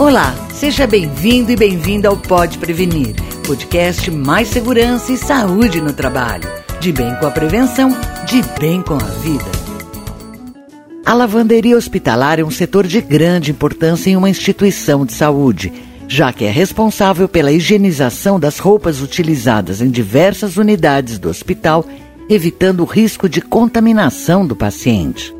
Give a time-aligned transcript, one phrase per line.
[0.00, 3.14] Olá, seja bem-vindo e bem-vinda ao Pode Prevenir,
[3.46, 6.48] podcast mais segurança e saúde no trabalho.
[6.80, 7.90] De bem com a prevenção,
[8.26, 9.44] de bem com a vida.
[11.04, 15.70] A lavanderia hospitalar é um setor de grande importância em uma instituição de saúde,
[16.08, 21.84] já que é responsável pela higienização das roupas utilizadas em diversas unidades do hospital,
[22.26, 25.38] evitando o risco de contaminação do paciente.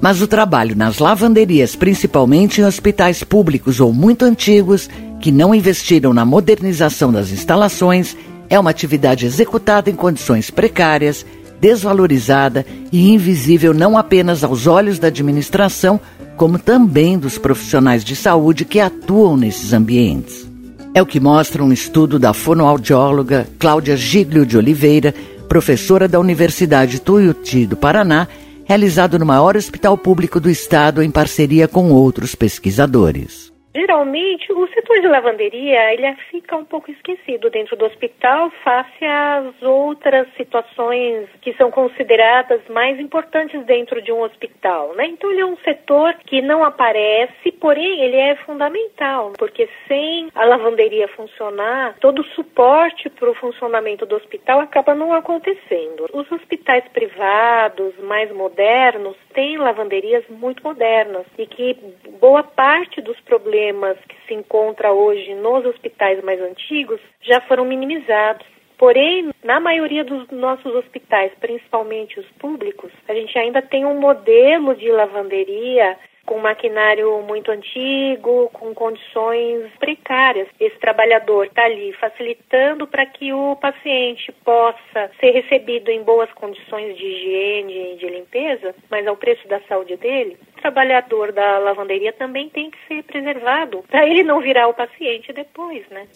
[0.00, 4.88] Mas o trabalho nas lavanderias, principalmente em hospitais públicos ou muito antigos,
[5.20, 8.16] que não investiram na modernização das instalações,
[8.48, 11.24] é uma atividade executada em condições precárias,
[11.60, 16.00] desvalorizada e invisível não apenas aos olhos da administração,
[16.36, 20.48] como também dos profissionais de saúde que atuam nesses ambientes.
[20.94, 25.14] É o que mostra um estudo da fonoaudióloga Cláudia Giglio de Oliveira,
[25.48, 28.26] professora da Universidade Tuiuti do Paraná,
[28.70, 33.50] realizado no maior hospital público do estado em parceria com outros pesquisadores.
[33.72, 39.62] Geralmente, o setor de lavanderia ele fica um pouco esquecido dentro do hospital face às
[39.62, 45.06] outras situações que são consideradas mais importantes dentro de um hospital, né?
[45.06, 50.44] Então, ele é um setor que não aparece, porém, ele é fundamental, porque sem a
[50.44, 56.06] lavanderia funcionar, todo o suporte para o funcionamento do hospital acaba não acontecendo.
[56.12, 61.76] Os hospitais privados mais modernos têm lavanderias muito modernas e que
[62.20, 68.46] boa parte dos problemas que se encontra hoje nos hospitais mais antigos já foram minimizados.
[68.78, 74.74] Porém, na maioria dos nossos hospitais, principalmente os públicos, a gente ainda tem um modelo
[74.74, 75.98] de lavanderia
[76.30, 80.46] com maquinário muito antigo, com condições precárias.
[80.60, 86.96] Esse trabalhador está ali facilitando para que o paciente possa ser recebido em boas condições
[86.96, 90.36] de higiene e de limpeza, mas ao preço da saúde dele.
[90.56, 95.32] O trabalhador da lavanderia também tem que ser preservado para ele não virar o paciente
[95.32, 96.06] depois, né?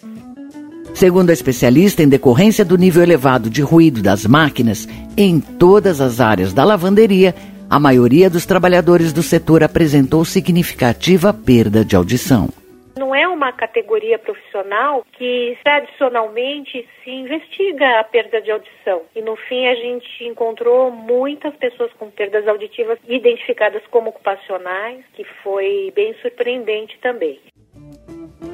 [0.95, 4.87] Segundo a especialista, em decorrência do nível elevado de ruído das máquinas
[5.17, 7.35] em todas as áreas da lavanderia,
[7.69, 12.49] a maioria dos trabalhadores do setor apresentou significativa perda de audição.
[12.97, 19.03] Não é uma categoria profissional que tradicionalmente se investiga a perda de audição.
[19.17, 25.25] E no fim a gente encontrou muitas pessoas com perdas auditivas identificadas como ocupacionais, que
[25.43, 27.41] foi bem surpreendente também.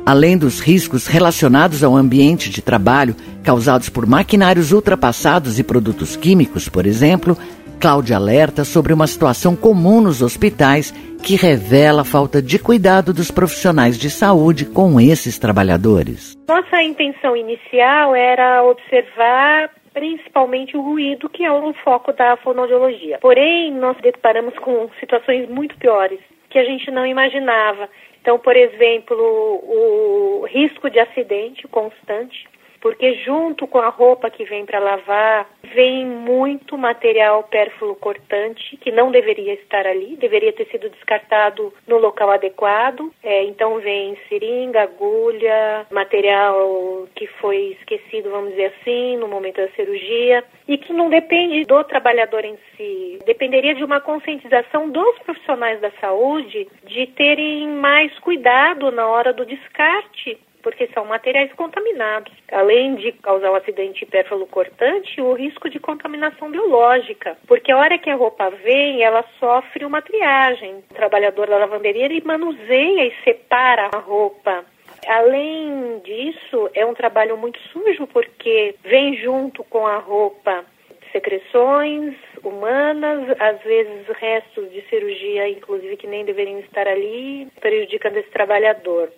[0.04, 6.68] Além dos riscos relacionados ao ambiente de trabalho, causados por maquinários ultrapassados e produtos químicos,
[6.68, 7.36] por exemplo,
[7.80, 10.92] Cláudia alerta sobre uma situação comum nos hospitais
[11.24, 16.36] que revela a falta de cuidado dos profissionais de saúde com esses trabalhadores.
[16.46, 23.18] Nossa intenção inicial era observar principalmente o ruído, que é o foco da fonoaudiologia.
[23.18, 27.88] Porém, nós deparamos com situações muito piores que a gente não imaginava.
[28.20, 32.46] Então, por exemplo, o risco de acidente constante,
[32.80, 38.90] porque junto com a roupa que vem para lavar, vem muito material pérfulo cortante que
[38.90, 43.12] não deveria estar ali, deveria ter sido descartado no local adequado.
[43.22, 49.68] É, então vem seringa, agulha, material que foi esquecido, vamos dizer assim, no momento da
[49.70, 55.80] cirurgia e que não depende do trabalhador em si, dependeria de uma conscientização dos profissionais
[55.80, 62.32] da saúde de terem mais cuidado na hora do descarte porque são materiais contaminados.
[62.52, 64.06] Além de causar um acidente
[64.50, 69.84] cortante, o risco de contaminação biológica, porque a hora que a roupa vem, ela sofre
[69.84, 70.82] uma triagem.
[70.90, 74.64] O trabalhador da lavanderia ele manuseia e separa a roupa.
[75.06, 80.64] Além disso, é um trabalho muito sujo porque vem junto com a roupa
[81.12, 88.30] secreções humanas, às vezes restos de cirurgia, inclusive que nem deveriam estar ali, prejudicando esse
[88.30, 89.10] trabalhador.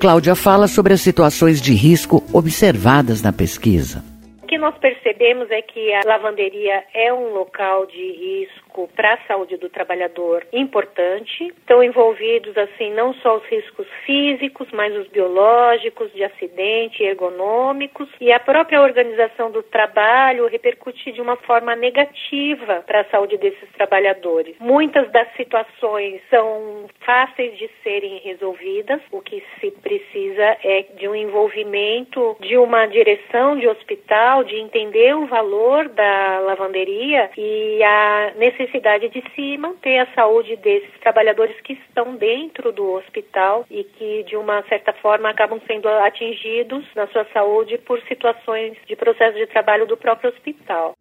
[0.00, 4.04] Cláudia fala sobre as situações de risco observadas na pesquisa.
[4.40, 9.14] O que nós percebemos é que a lavanderia é um local de risco risco para
[9.14, 11.44] a saúde do trabalhador importante.
[11.58, 18.08] Estão envolvidos, assim, não só os riscos físicos, mas os biológicos, de acidente, ergonômicos.
[18.20, 23.68] E a própria organização do trabalho repercute de uma forma negativa para a saúde desses
[23.72, 24.54] trabalhadores.
[24.60, 29.00] Muitas das situações são fáceis de serem resolvidas.
[29.10, 35.14] O que se precisa é de um envolvimento de uma direção de hospital, de entender
[35.14, 41.58] o valor da lavanderia e a necessidade necessidade de se manter a saúde desses trabalhadores
[41.60, 47.06] que estão dentro do hospital e que, de uma certa forma, acabam sendo atingidos na
[47.08, 50.94] sua saúde por situações de processo de trabalho do próprio hospital.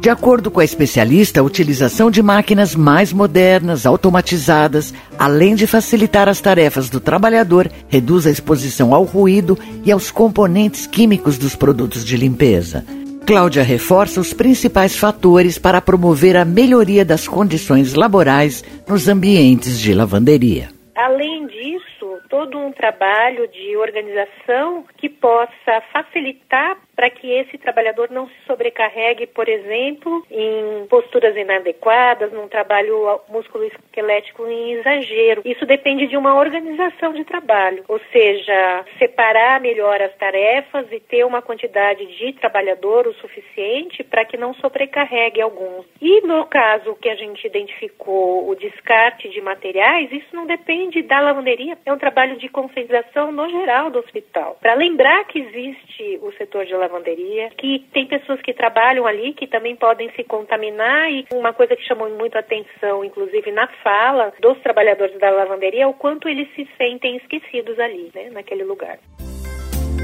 [0.00, 6.26] De acordo com a especialista, a utilização de máquinas mais modernas, automatizadas, além de facilitar
[6.26, 12.02] as tarefas do trabalhador, reduz a exposição ao ruído e aos componentes químicos dos produtos
[12.02, 12.84] de limpeza.
[13.30, 19.94] Cláudia reforça os principais fatores para promover a melhoria das condições laborais nos ambientes de
[19.94, 20.70] lavanderia.
[20.96, 28.28] Além disso, todo um trabalho de organização que possa facilitar para que esse trabalhador não
[28.28, 35.40] se sobrecarregue, por exemplo, em posturas inadequadas, num trabalho músculo-esquelético em exagero.
[35.42, 41.24] Isso depende de uma organização de trabalho, ou seja, separar melhor as tarefas e ter
[41.24, 45.86] uma quantidade de trabalhador o suficiente para que não sobrecarregue alguns.
[46.02, 51.18] E no caso que a gente identificou o descarte de materiais, isso não depende da
[51.18, 54.58] lavanderia, é um trabalho de conscientização no geral do hospital.
[54.60, 59.32] Para lembrar que existe o setor de lavanderia, lavanderia, que tem pessoas que trabalham ali
[59.32, 63.68] que também podem se contaminar e uma coisa que chamou muito a atenção, inclusive na
[63.82, 68.64] fala dos trabalhadores da lavanderia, é o quanto eles se sentem esquecidos ali, né, naquele
[68.64, 68.98] lugar.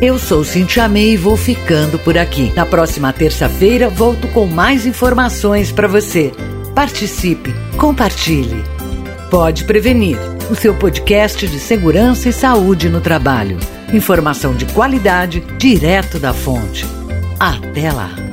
[0.01, 2.55] Eu sou Cintia May e vou ficando por aqui.
[2.55, 6.33] Na próxima terça-feira volto com mais informações para você.
[6.75, 7.51] Participe,
[7.81, 8.63] compartilhe.
[9.31, 10.19] Pode prevenir.
[10.51, 13.57] O seu podcast de segurança e saúde no trabalho.
[13.93, 16.85] Informação de qualidade direto da fonte.
[17.39, 18.26] Até lá!